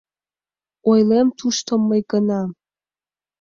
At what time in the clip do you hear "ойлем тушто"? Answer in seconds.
0.91-1.71